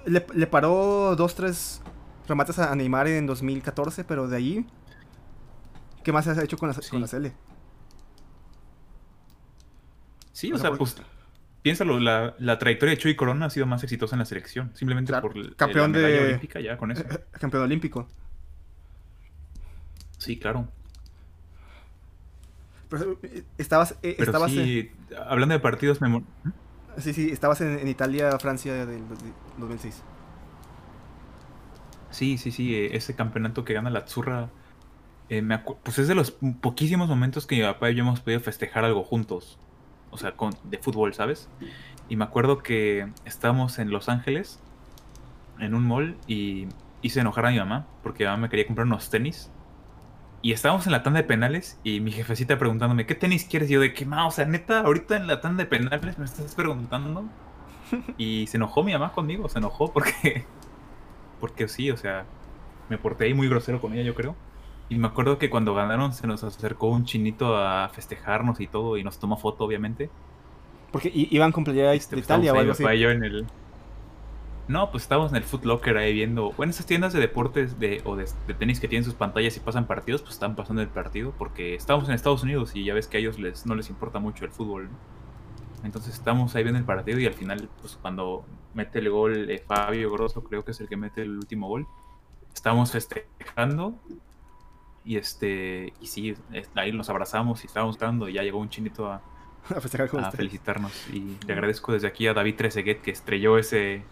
[0.07, 1.81] le, le paró dos, tres
[2.27, 4.66] remates a Neymar en 2014, pero de ahí,
[6.03, 6.90] ¿qué más has hecho con la, Sí.
[6.90, 7.07] con la?
[10.33, 10.96] Sí, O o, sea, sea, pues.
[11.62, 14.70] Piénsalo, la, la trayectoria de Chuy Corona ha sido más exitosa en la selección.
[14.75, 17.05] Simplemente Claro, por el- campeón la de- olímpica, ya con eso.
[17.33, 18.09] Campeón olímpico.
[20.18, 20.68] Sí, claro.
[22.88, 24.90] Pero, eh, estabas, eh, Pero estabas sí,
[25.29, 26.25] hablando de partidos memor-
[26.96, 29.18] en, sí, sí, estabas en, en Italia, Francia del dos-
[29.59, 30.03] 2006.
[32.11, 34.49] Sí, sí, sí, eh, ese campeonato que gana la Zurra,
[35.29, 38.20] eh, me acu- pues es de los poquísimos momentos que mi papá y yo hemos
[38.20, 39.59] podido festejar algo juntos,
[40.11, 41.49] o sea, con, de fútbol, ¿sabes?
[42.09, 44.61] Y me acuerdo que estábamos en Los Ángeles,
[45.59, 46.66] en un mall, y
[47.03, 49.51] hice enojar a mi mamá, porque mi mamá me quería comprar unos tenis,
[50.42, 53.70] y estábamos en la tanda de penales, y mi jefecita preguntándome, ¿qué tenis quieres?
[53.70, 56.25] Y yo de que, ma, o sea, neta, ahorita en la tanda de penales me
[56.25, 57.25] estás preguntando,
[58.18, 60.46] y se enojó mi mamá conmigo, se enojó porque
[61.40, 62.27] porque sí, o sea,
[62.88, 64.37] me porté ahí muy grosero con ella, yo creo.
[64.90, 68.98] Y me acuerdo que cuando ganaron se nos acercó un chinito a festejarnos y todo,
[68.98, 70.11] y nos tomó foto, obviamente.
[70.90, 72.83] Porque iban con playera Este, de Italia o algo así.
[72.83, 73.46] papá y yo en el...
[74.66, 76.53] No, pues estábamos en el Foot Locker ahí viendo...
[76.53, 79.61] Bueno, esas tiendas de deportes de, o de, de tenis que tienen sus pantallas y
[79.61, 83.07] pasan partidos, pues estaban pasando el partido, porque estábamos en Estados Unidos y ya ves
[83.07, 85.20] que a ellos les, no les importa mucho el fútbol, ¿no?
[85.85, 89.62] Entonces estamos ahí viendo el partido y al final, pues cuando mete el gol eh,
[89.66, 91.87] Fabio Grosso, creo que es el que mete el último gol,
[92.53, 93.94] estamos festejando
[95.04, 96.34] y este y sí,
[96.74, 99.22] ahí nos abrazamos y estábamos cantando y ya llegó un chinito a,
[100.32, 104.02] felicitarnos y le agradezco desde aquí a David Trezeguet que estrelló ese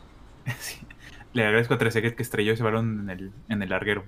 [1.33, 4.05] le agradezco a Trezeguet que estrelló ese balón en el, en el larguero.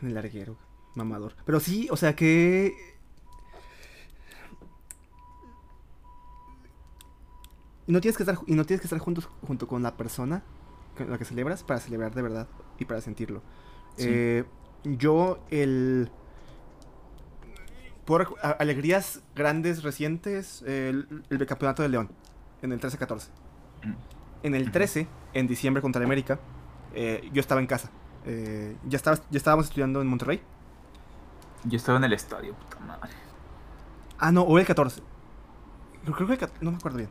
[0.00, 0.56] En el larguero,
[0.94, 1.34] mamador.
[1.44, 2.74] Pero sí, o sea que.
[7.86, 10.42] Y no tienes que estar, y no tienes que estar juntos, junto con la persona
[10.96, 13.42] con la que celebras para celebrar de verdad y para sentirlo.
[13.96, 14.06] Sí.
[14.08, 14.44] Eh,
[14.84, 16.10] yo, el.
[18.04, 22.10] Por alegrías grandes recientes, el, el campeonato de León,
[22.62, 23.28] en el 13-14.
[23.84, 23.92] Mm.
[24.44, 24.72] En el Ujú.
[24.72, 26.40] 13, en diciembre contra el América,
[26.94, 27.90] eh, yo estaba en casa.
[28.24, 30.40] Eh, ya, estaba, ya estábamos estudiando en Monterrey.
[31.64, 33.10] Yo estaba en el estadio, puta madre.
[34.18, 35.02] Ah, no, o el 14.
[36.04, 37.10] Creo, que el 14, no me acuerdo bien.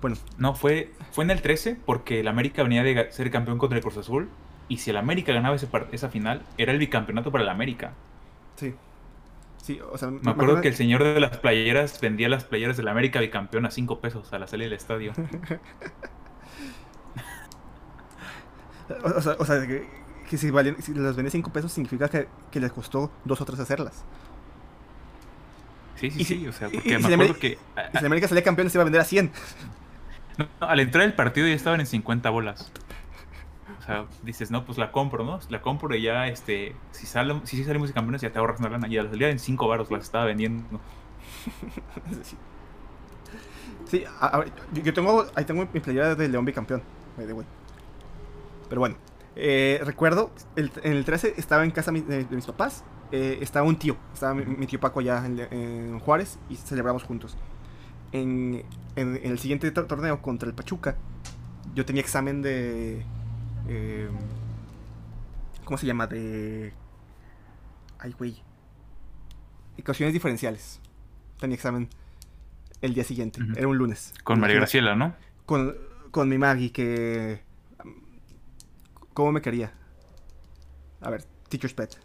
[0.00, 3.78] Bueno, No, fue, fue en el 13 porque el América venía de ser campeón contra
[3.78, 4.28] el Cruz Azul.
[4.68, 7.92] Y si el América ganaba ese esa final, era el bicampeonato para el América.
[8.56, 8.74] sí.
[9.62, 12.88] Sí, o sea, Me acuerdo que el señor de las playeras vendía las playeras del
[12.88, 15.16] América bicampeón a 5 pesos a la salida del estadio.
[19.02, 19.88] O, o sea, o sea, que,
[20.28, 24.04] que si, las vendía 5 pesos significa que, que les costó 2 o 3 hacerlas.
[25.94, 26.38] Sí, sí, Y sí.
[26.38, 27.58] si- o sea, porque y me si acuerdo que.
[27.76, 29.32] a- Y si el América salía campeón, se iba a vender a 100.
[30.36, 32.72] No, no, al entrar el partido ya estaban en 50 bolas.
[33.84, 35.38] O sea, dices, no, pues la compro, ¿no?
[35.50, 38.58] La compro y ya, este, si, sale, si sí salimos de campeones ya te ahorras
[38.58, 38.88] una lana.
[38.88, 40.64] Y a la salida en 5 baros las estaba vendiendo.
[42.22, 42.36] sí,
[43.86, 46.82] Sí, a- a yo, yo tengo, ahí tengo mi playera de León bicampeón.
[47.18, 47.44] way.
[48.70, 48.96] Pero bueno,
[49.36, 52.84] eh, recuerdo, el- en el 13 estaba en casa mi- de, de mis papás.
[53.12, 57.04] eh, estaba un tío, estaba mi, mi tío Paco allá en, en Juárez y celebramos
[57.04, 57.36] juntos.
[58.12, 58.64] En,
[58.96, 60.96] en- en el siguiente tor- torneo contra el Pachuca,
[61.74, 63.04] yo tenía examen de.
[63.68, 64.08] Eh,
[65.64, 66.06] ¿Cómo se llama?
[66.06, 66.72] De.
[67.98, 68.42] Ay, güey.
[69.76, 70.80] Ecuaciones diferenciales.
[71.40, 71.88] Tenía examen
[72.82, 73.40] el día siguiente.
[73.56, 74.12] Era un lunes.
[74.24, 74.56] Con María.
[74.56, 75.14] Graciela, ¿no?
[75.46, 75.76] Con,
[76.10, 77.42] con mi Maggie, que.
[79.14, 79.72] ¿Cómo me quería?
[81.00, 81.96] A ver, Teacher's Pet.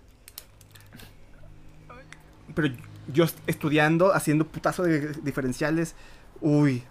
[2.55, 2.73] Pero
[3.07, 5.95] yo est- estudiando, haciendo putazo de diferenciales,
[6.41, 6.83] Uy,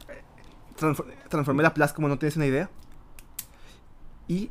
[0.79, 2.71] transfor- transformé la Plus como no tienes una idea.
[4.27, 4.51] Y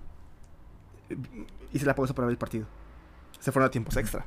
[1.74, 2.66] hice la pausa para ver el partido.
[3.40, 4.26] Se fueron a tiempos extra.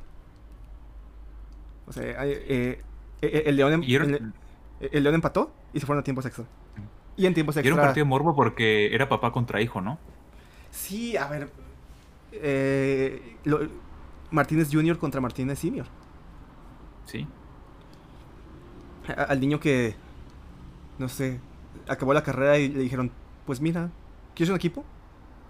[1.87, 2.81] O sea, eh,
[3.21, 4.33] eh, el, León em- el,
[4.79, 6.45] el León empató y se fueron a tiempos extra.
[7.17, 7.81] Y en tiempos y era extra.
[7.83, 9.99] un partido morbo porque era papá contra hijo, ¿no?
[10.71, 11.49] Sí, a ver.
[12.31, 13.59] eh, lo-
[14.31, 14.97] Martínez Jr.
[14.97, 15.85] contra Martínez Senior.
[17.05, 17.27] Sí.
[19.09, 19.95] A- al niño que,
[20.97, 21.41] no sé,
[21.89, 23.11] acabó la carrera y le dijeron,
[23.45, 23.89] pues mira,
[24.33, 24.85] ¿quieres un equipo?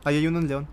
[0.03, 0.67] Ahí hay uno en León.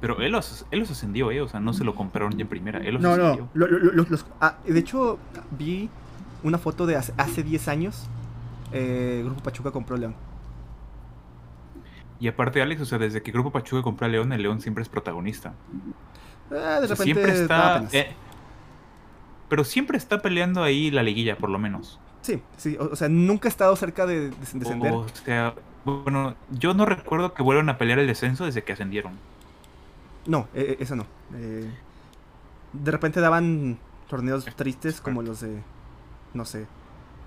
[0.00, 1.40] Pero él los, él los ascendió, ¿eh?
[1.42, 2.78] O sea, no se lo compraron ya en primera.
[2.78, 3.48] Él los No, ascendió.
[3.54, 5.18] no, lo- lo- lo- los- ah, de hecho,
[5.58, 5.90] vi
[6.42, 8.06] una foto de hace, hace 10 años,
[8.72, 10.14] eh, Grupo Pachuca compró León.
[12.18, 14.82] Y aparte, Alex, o sea, desde que Grupo Pachuca compró a León, el León siempre
[14.82, 15.54] es protagonista.
[16.50, 17.84] Ah, de O sea, repente siempre está.
[17.92, 18.12] eh,
[19.48, 21.98] pero siempre está peleando ahí la liguilla, por lo menos.
[22.22, 24.92] Sí, sí, o, o sea, nunca ha estado cerca de, de descender.
[24.92, 29.14] O sea, bueno, yo no recuerdo que vuelvan a pelear el descenso desde que ascendieron.
[30.30, 31.06] No, eh, eh, eso no.
[31.34, 31.68] Eh,
[32.72, 35.60] de repente daban torneos tristes como los de,
[36.34, 36.68] no sé,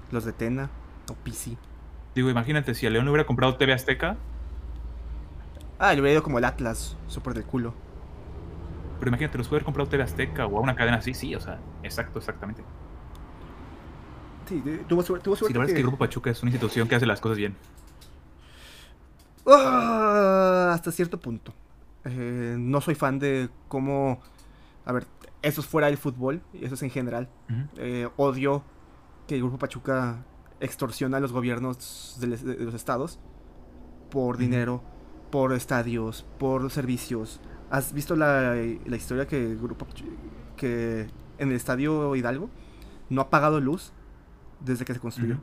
[0.10, 0.70] los de Tena
[1.12, 1.58] o PC.
[2.16, 4.16] Digo, imagínate, si a León le hubiera comprado TV Azteca,
[5.80, 7.74] Ah, le hubiera ido como el Atlas, súper del culo.
[9.00, 11.60] pero imagínate, los hubiera comprado TV Azteca o a una cadena así, sí, o sea,
[11.84, 12.63] exacto, exactamente.
[14.48, 16.52] Sí, tuvo, suerte tuvo Sí, suerte la verdad es que que- Grupo Pachuca es una
[16.52, 17.58] institución que hace las cosas bien.
[19.46, 21.54] Ah, hasta cierto punto.
[22.06, 24.20] Eh, no soy fan de cómo...
[24.86, 25.06] A ver,
[25.42, 27.30] eso es fuera del fútbol, y eso es en general.
[27.78, 28.63] Eh, odio
[29.28, 30.26] que el Grupo Pachuca
[30.60, 33.20] extorsiona a los gobiernos de, les- de los estados
[34.12, 34.82] por dinero,
[35.32, 37.39] por estadios, por servicios.
[37.70, 39.88] ¿Has visto la, la historia que el Grupo
[40.58, 41.08] que
[41.39, 42.50] en el estadio Hidalgo
[43.10, 43.92] no ha pagado luz
[44.60, 45.38] desde que se construyó?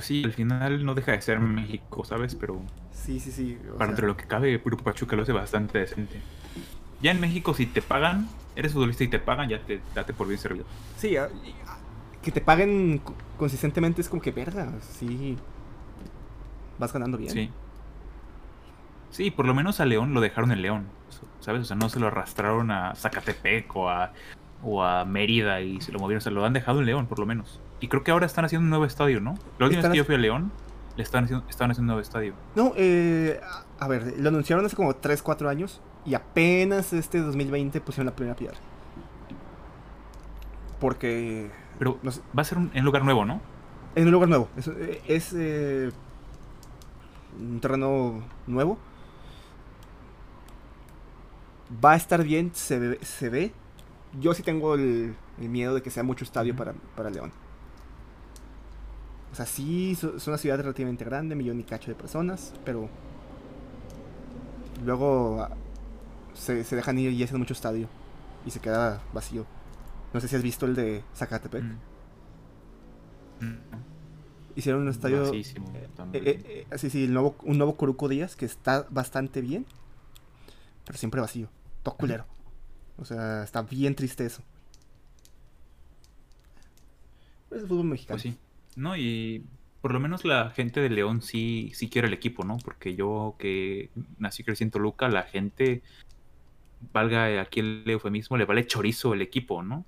[0.00, 2.34] Sí, al final no deja de ser México, ¿sabes?
[2.34, 2.60] Pero
[2.92, 3.58] Sí, sí, sí.
[3.68, 6.20] o para sea, entre lo que cabe, Grupo Pachuca lo hace bastante decente.
[7.00, 10.26] Ya en México, si te pagan, eres futbolista y te pagan, ya te date por
[10.26, 10.64] bien servido.
[10.96, 11.28] Sí, ah,
[11.66, 11.78] ah,
[12.22, 15.36] que te paguen co- consistentemente es como que verga, sí.
[16.78, 17.30] Vas ganando bien.
[17.30, 17.50] Sí.
[19.10, 20.86] Sí, por lo menos a León lo dejaron en León,
[21.40, 21.62] ¿sabes?
[21.62, 24.12] O sea, no se lo arrastraron a Zacatepec o a,
[24.62, 27.18] o a Mérida y se lo movieron, o sea, lo han dejado en León, por
[27.18, 27.60] lo menos.
[27.80, 29.34] Y creo que ahora están haciendo un nuevo estadio, ¿no?
[29.58, 30.50] La última Están vez que yo fui a León,
[30.96, 32.34] le estaban haciendo, estaban haciendo un nuevo estadio.
[32.54, 33.40] No, eh,
[33.78, 38.16] a ver, lo anunciaron hace como 3, 4 años y apenas este 2020 pusieron la
[38.16, 38.56] primera piedra.
[40.80, 43.40] Porque Pero no sé, va a ser un, en lugar nuevo, ¿no?
[43.94, 45.90] en un lugar nuevo, es, eh, es, eh,
[47.38, 48.78] un terreno nuevo.
[51.84, 52.98] Va a estar bien, se ve.
[53.02, 53.52] Se ve.
[54.20, 57.32] Yo sí tengo el, el miedo de que sea mucho estadio para, para León.
[59.32, 62.88] O sea, sí, es una ciudad relativamente grande, millón y cacho de personas, pero
[64.84, 65.50] luego ah,
[66.34, 67.88] se, se dejan ir y hacen mucho estadio
[68.46, 69.46] y se queda vacío.
[70.12, 71.62] No sé si has visto el de Zacatepec.
[71.62, 73.44] Mm.
[73.44, 73.58] Mm.
[74.56, 75.22] Hicieron un estadio...
[75.24, 76.26] Vacísimo eh, también.
[76.26, 79.66] eh, eh, sí, sí, el nuevo, un nuevo Coruco Díaz que está bastante bien,
[80.84, 81.48] pero siempre vacío,
[81.82, 82.24] todo culero.
[82.98, 84.42] O sea, está bien triste eso.
[87.50, 88.20] Es el fútbol mexicano.
[88.20, 88.38] Pues sí.
[88.76, 89.44] No, y
[89.80, 92.58] por lo menos la gente de León sí, sí quiere el equipo, ¿no?
[92.58, 95.82] Porque yo que nací crecí en Toluca, la gente,
[96.92, 99.84] valga aquí el eufemismo, le vale chorizo el equipo, ¿no?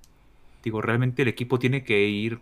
[0.63, 2.39] Digo, realmente el equipo tiene que ir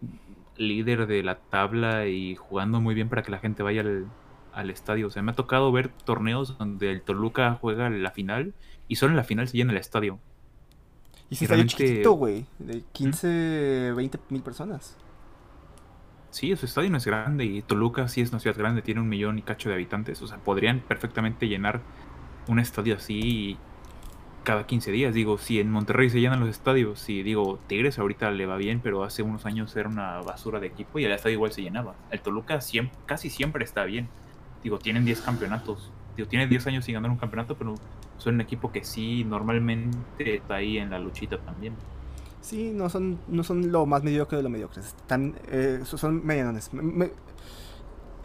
[0.58, 4.08] líder de la tabla y jugando muy bien para que la gente vaya al,
[4.53, 5.08] al estadio.
[5.08, 8.53] O sea, me ha tocado ver torneos donde el Toluca juega la final
[8.88, 10.19] y solo en la final se llena el estadio.
[11.30, 14.98] Y si realmente- chiquito, güey, de 15, 20 mil personas.
[16.32, 19.10] Sí, su estadio no es grande y Toluca sí es una ciudad grande, tiene un
[19.10, 20.22] millón y cacho de habitantes.
[20.22, 21.82] O sea, podrían perfectamente llenar
[22.48, 23.58] un estadio así
[24.44, 25.13] cada 15 días.
[25.13, 28.80] Digo, si en Monterrey se llenan los estadios, si digo, Tigres ahorita le va bien,
[28.80, 31.96] pero hace unos años era una basura de equipo y el estadio igual se llenaba.
[32.12, 34.08] El Toluca siem- casi siempre está bien.
[34.63, 35.92] Digo, tienen 10 campeonatos.
[36.15, 37.76] Digo, tiene 10 años sin ganar un campeonato, pero
[38.19, 41.73] son un equipo que sí normalmente está ahí en la luchita también.
[42.41, 44.82] Sí, no son, no son lo más mediocre de lo mediocre.
[44.82, 46.71] Están, eh, so- son medianones.
[46.73, 47.12] Me- me-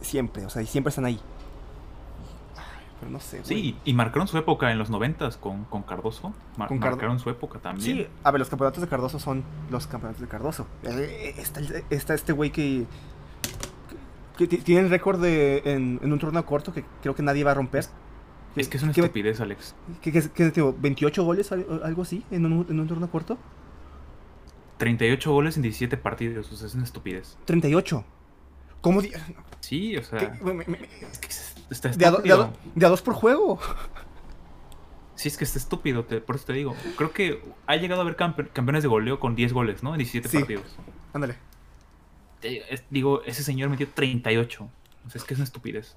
[0.01, 1.19] siempre, o sea, y siempre están ahí.
[2.57, 3.39] Ay, pero no sé.
[3.39, 3.49] güey.
[3.49, 6.33] Sí, y marcaron su época en los noventas con, con Cardoso.
[6.57, 7.97] Mar- Con Cardo- marcaron su época también.
[7.99, 10.67] Sí, a ver, los campeonatos de Cardoso son los campeonatos de Cardoso.
[10.85, 12.87] Eh, Está, el- está este güey que,
[14.39, 17.43] que, que tiene el récord de en, en un torneo corto que creo que nadie
[17.45, 17.85] va a romper.
[18.57, 19.75] Es que es una ¿Qué- estupidez, Alex.
[20.01, 23.37] que, que, que, tío, 28 goles, al- algo así, en un, en un torneo corto.
[24.79, 27.37] 38 goles en 17 partidos, o sea, es una estupidez.
[27.47, 28.05] 38.
[28.81, 29.01] ¿Cómo?
[29.03, 29.13] di-
[29.61, 30.45] Sí, o sea, ¿Qué?
[30.45, 30.67] Me- me-
[31.11, 32.73] es que es- está De a, do- de a do- estúpido.
[32.75, 33.59] de a dos por juego.
[35.15, 36.75] Sí, es que está estúpido, te- por eso te digo.
[36.97, 39.95] Creo que ha llegado a haber campe- campeones de goleo con 10 goles, ¿no?
[39.95, 40.39] En 17 Sí.
[40.39, 40.77] partidos.
[41.13, 41.37] Ándale.
[42.41, 44.69] Te- es- digo, ese señor metió 38.
[45.07, 45.97] O sea, es que es una estupidez.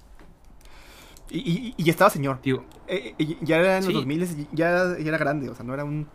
[1.30, 2.40] Y, y- y estaba señor.
[2.42, 3.92] Digo, Eh, eh, ya era en los Sí.
[3.94, 6.08] 2000, ya, ya era grande, o sea, no era un...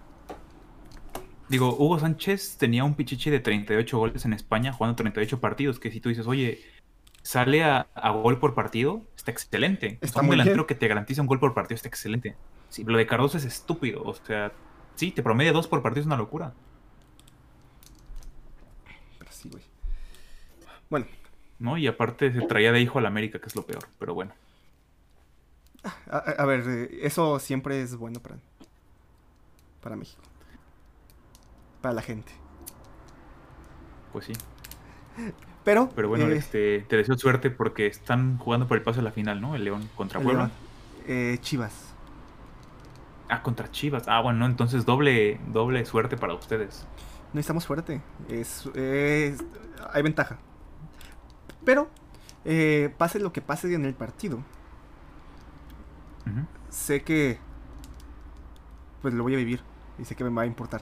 [1.49, 5.79] digo, Hugo Sánchez tenía un pichichi de 38 goles en España jugando 38 partidos.
[5.79, 6.61] Que si tú dices, oye,
[7.21, 9.99] sale a, a gol por partido, está excelente.
[10.01, 10.67] Está un muy delantero bien.
[10.67, 12.35] que te garantiza un gol por partido, está excelente.
[12.69, 14.01] Sí, lo de Cardoso es estúpido.
[14.03, 14.51] O sea,
[14.95, 16.53] sí, te promedia dos por partido, es una locura.
[19.19, 19.63] Pero sí, güey.
[20.89, 21.05] Bueno,
[21.59, 21.77] ¿No?
[21.77, 23.87] Y aparte se traía de hijo al América, que es lo peor.
[23.99, 24.33] Pero bueno.
[26.09, 28.37] A, a- ver, eh, eso siempre es bueno para,
[29.81, 30.21] para México.
[31.81, 32.31] Para la gente.
[34.11, 34.33] Pues sí.
[35.63, 35.89] Pero...
[35.95, 39.11] Pero bueno, eh, este, te deseo suerte porque están jugando por el paso a la
[39.11, 39.55] final, ¿no?
[39.55, 40.43] El León contra el Puebla.
[40.45, 40.51] León.
[41.07, 41.93] Eh, Chivas.
[43.29, 44.07] Ah, contra Chivas.
[44.07, 46.85] Ah, bueno, entonces doble, doble suerte para ustedes.
[47.33, 48.01] No estamos fuerte.
[48.29, 49.43] Es, es-
[49.91, 50.37] hay ventaja.
[51.65, 51.89] Pero,
[52.45, 54.39] eh, pase lo que pase en el partido,
[56.69, 57.39] Sé que
[59.01, 59.61] pues lo voy a vivir
[59.99, 60.81] y sé que me va a importar.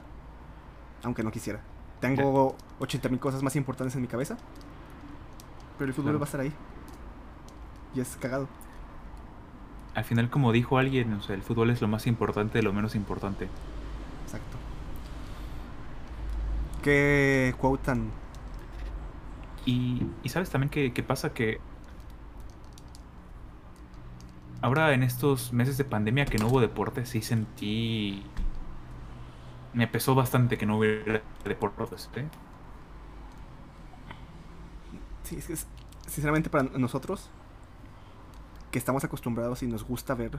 [1.02, 1.60] Aunque no quisiera.
[2.00, 4.36] Tengo 80 mil cosas más importantes en mi cabeza.
[5.78, 6.18] Pero el fútbol Claro.
[6.20, 6.52] va a estar ahí.
[7.94, 8.48] Y es cagado.
[9.94, 12.72] Al final, como dijo alguien, o sea, el fútbol es lo más importante de lo
[12.72, 13.48] menos importante.
[14.24, 14.56] Exacto.
[16.82, 18.10] ¿Qué quote tan...
[19.64, 21.60] Y, y sabes también que, que pasa que
[24.62, 28.22] ahora en estos meses de pandemia que no hubo deporte, sí sentí...
[29.74, 32.26] Me pesó bastante que no hubiera deportes, ¿eh?
[35.24, 35.66] Sí, es que es-
[36.06, 37.30] sinceramente para nosotros,
[38.70, 40.38] que estamos acostumbrados y nos gusta ver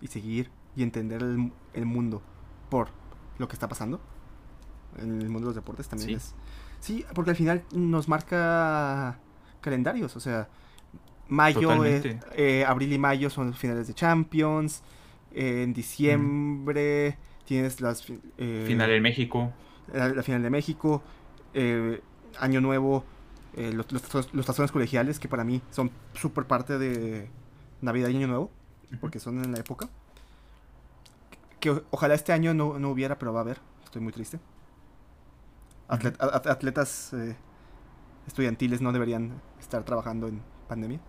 [0.00, 2.22] y seguir y entender el, el mundo
[2.70, 2.88] por
[3.38, 4.00] lo que está pasando
[4.98, 6.14] en el mundo de los deportes también Sí.
[6.16, 6.34] es...
[6.80, 9.18] Sí, porque al final nos marca
[9.60, 10.48] calendarios, o sea,
[11.30, 11.60] mayo,
[12.36, 14.82] eh, abril y mayo son finales de Champions,
[15.32, 18.04] eh, en diciembre tienes las...
[18.38, 19.52] eh, Final en México.
[19.92, 21.02] la, la final de México,
[21.54, 22.00] eh,
[22.38, 23.04] Año Nuevo,
[23.56, 27.28] eh, los, los, los tazones colegiales, que para mí son súper parte de
[27.80, 28.50] Navidad y Año Nuevo,
[29.00, 29.88] porque son en la época.
[31.58, 33.60] Que o- ojalá este año no, no hubiera, pero va a haber.
[33.84, 34.38] Estoy muy triste.
[35.88, 37.12] Atlet- a- a- atletas
[38.26, 41.00] estudiantiles no deberían estar trabajando en pandemia,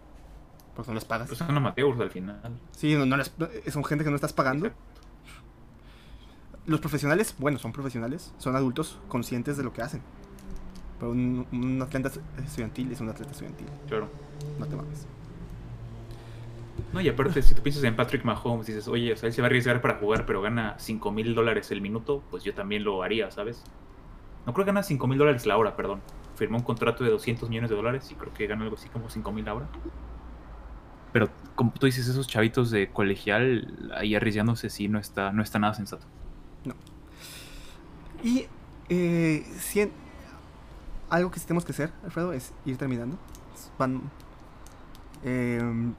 [0.75, 1.27] porque no les pagas.
[1.27, 2.39] Pues son amateurs al final.
[2.71, 3.31] Sí, no, no les-
[3.69, 4.67] son gente que no estás pagando.
[4.67, 4.81] Exacto.
[6.65, 10.01] Los profesionales, bueno, son profesionales, son adultos conscientes de lo que hacen.
[10.99, 12.11] Pero un, un atleta
[12.43, 14.07] estudiantil es un atleta estudiantil, Claro.
[14.59, 15.07] no te mames.
[16.93, 19.41] No, y aparte, si tú piensas en Patrick Mahomes, dices, oye, o sea, él se
[19.41, 22.83] va a arriesgar para jugar, pero gana 5 mil dólares el minuto, pues yo también
[22.83, 23.63] lo haría, ¿sabes?
[24.45, 26.01] No creo que gana 5 mil dólares la hora, perdón.
[26.35, 29.09] Firmó un contrato de 200 millones de dólares y creo que gana algo así como
[29.09, 29.67] 5 mil la hora.
[31.13, 35.59] Pero como tú dices, esos chavitos de colegial ahí arriesgándose, sí, no está, no está
[35.59, 36.05] nada sensato.
[38.23, 38.45] Y
[38.89, 39.91] eh, si en-
[41.09, 43.17] algo que tenemos que hacer, Alfredo, es ir terminando.
[43.77, 44.01] Van,
[45.23, 45.93] em,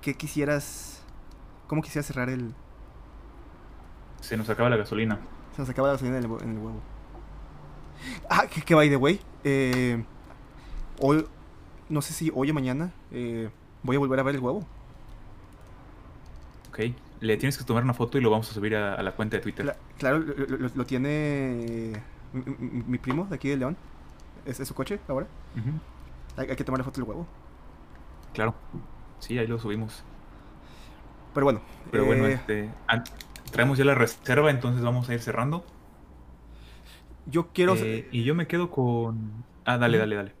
[0.00, 1.02] ¿Qué quisieras?
[1.68, 2.54] ¿Cómo quisieras cerrar el...
[4.20, 5.18] Se nos acaba la gasolina.
[5.54, 6.80] Se nos acaba la gasolina en el, hue- en el huevo.
[8.28, 9.20] Ah, que, que by the way.
[9.44, 10.02] eh,
[10.98, 11.24] hoy,
[11.88, 13.50] no sé si hoy o mañana eh,
[13.82, 14.66] voy a volver a ver el huevo.
[16.68, 16.80] Ok.
[17.20, 19.36] Le tienes que tomar una foto y lo vamos a subir a, a la cuenta
[19.36, 19.64] de Twitter.
[19.66, 22.02] Cla- claro, lo, lo- lo- lo tiene
[22.32, 23.76] mi, mi- mi primo de aquí de León.
[24.44, 25.26] Es, es su coche ahora.
[26.36, 27.26] Hay, hay que tomar la foto del huevo.
[28.34, 28.54] Claro.
[29.20, 30.02] Sí, ahí lo subimos.
[31.34, 31.60] Pero bueno.
[31.90, 32.70] Pero bueno, eh, este,
[33.52, 35.64] traemos ya la reserva, entonces vamos a ir cerrando.
[37.26, 37.74] yo quiero...
[37.76, 39.44] Eh, y yo me quedo con...
[39.64, 40.32] Ah, dale, dale, dale.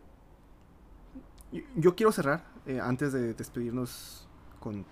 [1.52, 4.28] Yo, yo quiero cerrar, eh, antes de despedirnos
[4.60, 4.84] con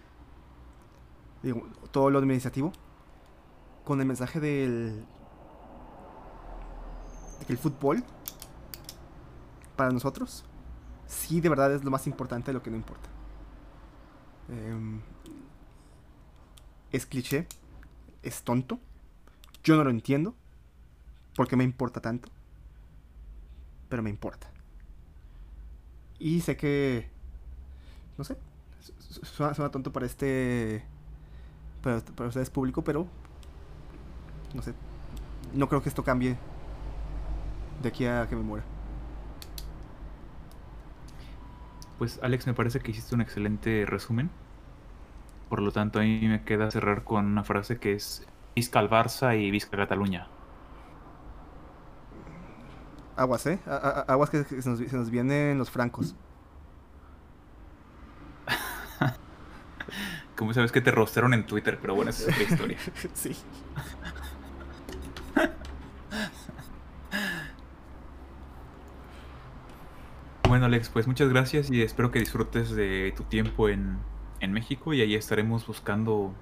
[1.91, 2.73] todo lo administrativo,
[3.85, 5.05] con el mensaje del
[7.49, 8.05] el fútbol,
[9.77, 10.45] para nosotros,
[11.07, 13.09] sí de verdad es lo más importante de lo que no importa.
[14.49, 15.01] Em,
[16.93, 17.47] es cliché,
[18.23, 18.79] es tonto,
[19.65, 20.35] yo no lo entiendo,
[21.35, 22.29] porque me importa tanto,
[23.89, 24.51] pero me importa.
[26.19, 27.11] Y sé que.
[28.21, 28.37] No sé.
[28.81, 30.85] su- su- Suena, suena tonto para este.
[31.83, 33.07] Para, para ustedes público, pero.
[34.53, 34.75] No sé.
[35.55, 36.37] No creo que esto cambie
[37.83, 38.67] de aquí a que me muera.
[41.99, 44.31] Pues Alex, me parece que hiciste un excelente resumen.
[45.49, 48.91] Por lo tanto, a mí me queda cerrar con una frase que es Visca al
[48.91, 50.29] Barça y Visca Cataluña.
[53.17, 53.61] Aguas, ¿eh?
[53.67, 56.15] aguas que, se, nos, vienen los francos.
[60.41, 62.79] Como sabes que te rostearon en Twitter, pero bueno, esa es otra historia.
[63.13, 63.37] sí.
[70.49, 73.99] Bueno, Alex, pues muchas gracias y espero que disfrutes de tu tiempo en,
[74.41, 76.33] México y ahí estaremos buscando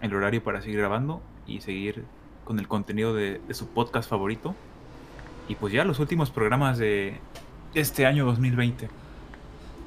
[0.00, 2.04] el horario para seguir grabando y seguir
[2.44, 4.54] con el contenido de, su podcast favorito.
[5.48, 7.18] Y pues ya los últimos programas de
[7.74, 8.88] este año 2020.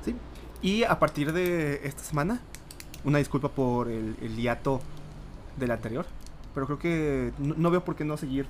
[0.04, 0.14] Sí,
[0.62, 2.42] y a partir de esta semana,
[3.06, 4.82] una disculpa por el, el hiato
[5.58, 6.06] del anterior,
[6.54, 8.48] pero creo que no, veo por qué no seguir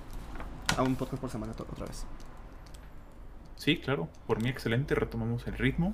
[0.78, 2.06] a un podcast por semana otra vez.
[3.56, 5.94] Sí, claro, por mí excelente, retomamos el ritmo.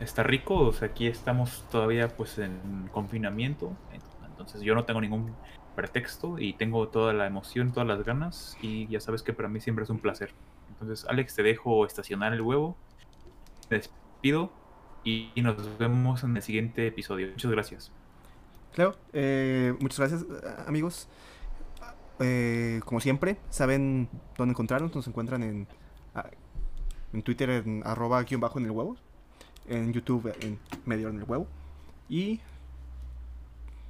[0.00, 3.76] Está rico, o sea, aquí estamos todavía pues en confinamiento,
[4.26, 5.34] entonces yo no tengo ningún
[5.76, 9.60] pretexto y tengo toda la emoción, todas las ganas y ya sabes que para mí
[9.60, 10.32] siempre es un placer.
[10.70, 12.76] Entonces, Alex, te dejo estacionar el huevo,
[13.68, 14.50] te despido
[15.04, 17.28] y nos vemos en el siguiente episodio.
[17.28, 17.92] Muchas gracias.
[18.72, 20.24] Claro, eh, muchas gracias
[20.66, 21.08] amigos.
[22.20, 25.66] Eh, como siempre, saben dónde encontrarnos, nos encuentran en
[27.12, 28.96] en Twitter en arroba guion bajo en el huevo,
[29.66, 31.46] en YouTube en medio en el huevo.
[32.08, 32.40] Y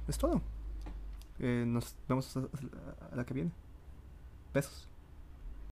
[0.07, 0.41] es todo.
[1.39, 3.51] Eh, nos vemos a la que viene.
[4.53, 4.90] Besos.